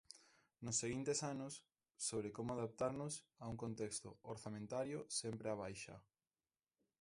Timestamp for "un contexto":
3.51-4.09